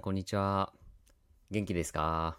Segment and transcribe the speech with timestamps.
[0.00, 0.72] こんにちは。
[1.50, 2.38] 元気ですか？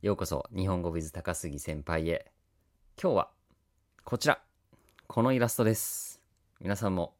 [0.00, 2.32] ようこそ日本語 with 高杉先輩へ。
[3.00, 3.28] 今日は
[4.02, 4.40] こちら。
[5.06, 6.20] このイラストです。
[6.58, 7.12] 皆さんも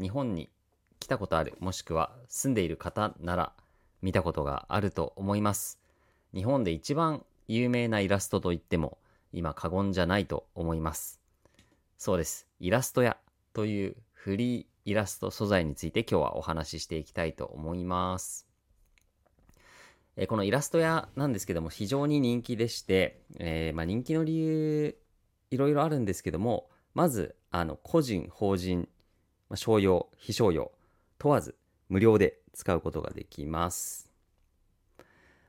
[0.00, 0.50] 日本に
[0.98, 3.52] 来たことある、もしくは住んでいる方なら
[4.02, 5.78] 見たことがあると思います。
[6.34, 8.98] 日本で一番有名なイラストといっても
[9.32, 11.20] 今過言じゃないと思います。
[11.98, 12.48] そうです。
[12.60, 13.18] イラスト屋
[13.52, 18.46] というフリーイラスト素材について今日はお話ししていきたいと思います。
[20.16, 24.96] えこのイラスト屋なんですけども非常に人気でして、えーまあ、人気の理由
[25.50, 28.88] いろいろあるんですけどもまずあの個人法人、
[29.50, 30.70] まあ、商用非商用
[31.18, 31.56] 問わず
[31.88, 34.10] 無料で使うことができます、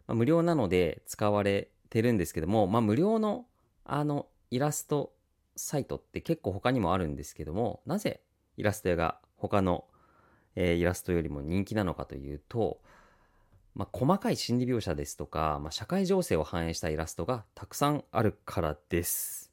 [0.08, 3.46] まあ、無料なので使われてるんですけども、まあ、無料の
[3.86, 5.14] あのイラスト
[5.56, 8.22] サイトって結構他にもあるんですけどもなぜ
[8.58, 9.86] イラスト屋が他の、
[10.56, 12.80] えーイラストよりも人気なのかというと、
[13.78, 19.52] まあ、細かい心理描写ですとか、まあ、社会情勢を反映したイラストがたくさんあるからです。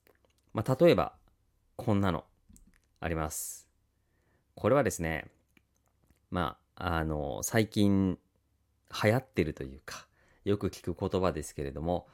[0.54, 1.12] まあ、例えば、
[1.76, 2.24] こんなの
[3.00, 3.68] あります。
[4.54, 5.26] これはですね、
[6.30, 8.18] まあ、あの、最近
[9.02, 10.06] 流行ってるというか、
[10.44, 12.06] よく聞く言葉ですけれども、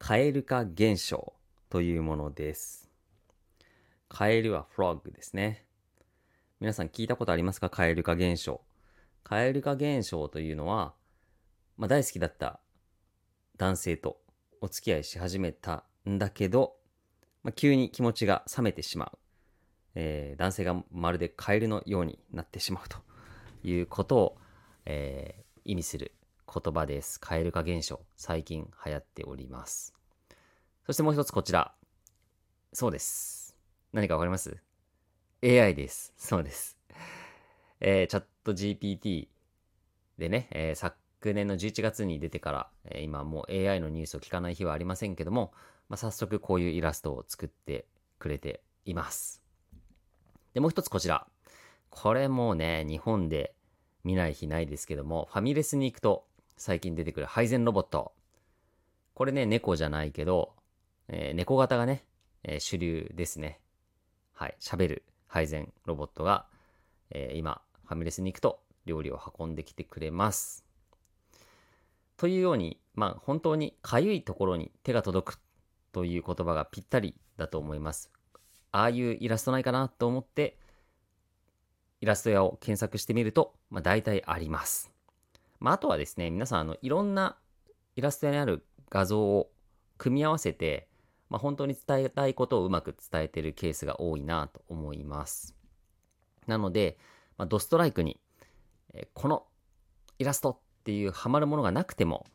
[0.00, 1.32] 蛙化現象
[1.70, 2.90] というものです。
[4.08, 5.64] カエルはフロッグですね。
[6.62, 7.70] 皆さん聞いたことありますか？
[7.70, 8.60] 蛙化現象。
[9.24, 10.94] 蛙化現象というのは、
[11.76, 12.60] まあ、大好きだった
[13.58, 14.20] 男性と
[14.60, 16.76] お付き合いし始めたんだけど、
[17.42, 19.18] まあ、急に気持ちが冷めてしまう。
[19.96, 22.98] えー男性がまるでカエルのようになってしまうと
[23.64, 24.38] いうことを、
[24.84, 26.12] えー意味する
[26.46, 27.18] 言葉です。
[27.18, 27.98] 蛙化現象。
[28.14, 29.96] 最近流行っております。
[30.86, 31.74] そしてもう一つこちら。
[32.72, 33.56] そうです。
[33.92, 34.56] 何かわかります？
[35.42, 36.12] AI です。
[36.18, 36.78] そうです。
[37.80, 39.28] えー、チャット GPT
[40.18, 45.52] でね、えー昨年の11月に出てから、えー今もう AI のニュースを聞かない日はありませんけども、
[45.88, 47.86] まあ、早速こういうイラストを作って
[48.18, 49.42] くれています。
[50.54, 51.26] で、もう一つこちら。
[51.90, 53.54] これもうね、日本で
[54.04, 56.26] 見ない日ないですけども、ファミレスに行くと
[56.56, 58.12] 最近出てくる配膳ロボット。
[59.14, 60.54] これね、猫じゃないけど、
[61.08, 62.04] えー猫型がね、
[62.44, 63.60] えー主流ですね。
[64.32, 66.44] はい、喋る配膳ロボットが、
[67.10, 70.66] えー今、ファミレスに行くと料理を運んできてくれます。
[72.18, 75.40] というように、まあ本当にかゆいところに手が届く
[75.92, 78.10] という言葉がぴったりだと思います。
[78.72, 80.58] ああいうイラストないかなと思って、
[82.02, 84.92] イラスト屋を検索してみると、まあ大体あります。
[85.60, 87.38] まああとはですね、皆さん、あの、いろんな
[87.96, 89.50] イラスト屋にある画像を
[89.96, 90.88] 組み合わせて、
[91.32, 95.56] まあ、本当に伝えたいことをうまく伝えてるケースが多いなと思います。
[96.46, 96.98] なので、
[97.38, 98.20] まあ、ドストライクに、
[98.92, 99.46] えこの
[100.18, 102.26] イラストっていうハマるものがなくても、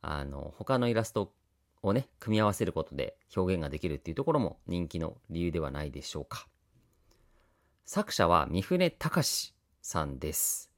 [0.00, 1.34] あの、他のイラスト
[1.82, 6.48] をね、組み合わせることで表現ができるっていうところも人気の理由ではないでしょうか。
[7.84, 10.72] 作者は三船隆さんです。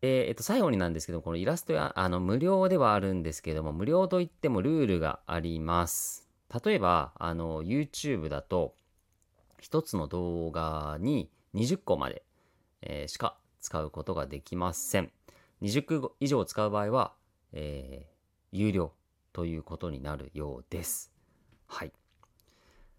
[0.00, 6.31] で、えっと、最後になんですけども、このイラストや、あの、無料ではあるんですけども、無料といってもルールがあります。
[6.64, 8.74] 例えば、あの、YouTube だと、
[9.58, 12.24] 一つの動画に20個まで、
[12.82, 15.12] えーしか使うことができません。
[15.60, 17.14] 20個以上使う場合は、
[17.52, 18.12] えー
[18.54, 18.92] 有料
[19.32, 21.10] ということになるようです。
[21.66, 21.92] はい。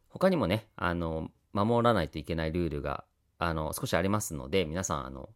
[0.10, 3.04] 他にもね、あの、守らないといけないルールが、
[3.38, 5.30] あの、少しありますので、皆さん、あの、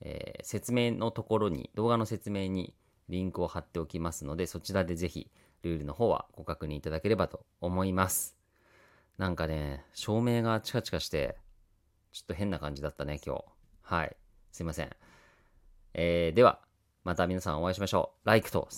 [0.00, 2.74] えー説明のところに、動画の説明に
[3.08, 5.30] リンクを貼っておきますので、そちらでぜひ、
[5.62, 8.36] ルールの方はご確認いただければと思います。
[9.18, 11.36] なんかね、照明がチカチカして、
[12.12, 13.44] ちょっと変な感じだったね、今日。
[13.82, 14.16] はい。
[14.50, 14.90] すいません。
[15.94, 16.60] えー、では、
[17.04, 18.28] また皆さんお会いしましょう。
[18.28, 18.68] LIKE と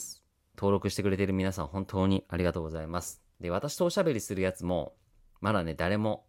[0.56, 3.22] 登録してくれてる皆さん本当にありがとうございます。
[3.40, 4.94] で、私とおしゃべりするやつも、
[5.40, 6.24] まだね、誰も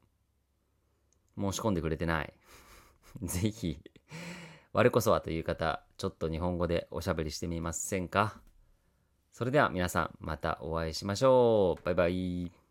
[1.38, 2.34] 申し込んでくれてない。
[3.22, 3.80] ぜひ、
[4.74, 8.42] 我こそはという方、ちょっと日本語でおしゃべりしてみませんか？
[9.34, 11.84] それでは皆さん、またお会いしましょう。
[11.84, 12.63] バイバイ。